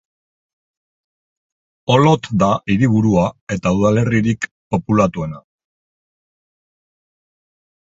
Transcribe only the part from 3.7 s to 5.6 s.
udalerririk populatuena.